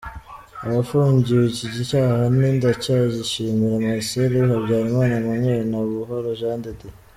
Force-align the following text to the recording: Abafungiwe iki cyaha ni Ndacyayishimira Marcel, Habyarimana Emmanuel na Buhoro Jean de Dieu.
Abafungiwe 0.65 1.43
iki 1.51 1.67
cyaha 1.89 2.23
ni 2.35 2.49
Ndacyayishimira 2.57 3.77
Marcel, 3.85 4.33
Habyarimana 4.51 5.13
Emmanuel 5.19 5.61
na 5.71 5.79
Buhoro 5.87 6.29
Jean 6.39 6.59
de 6.63 6.71
Dieu. 6.79 6.93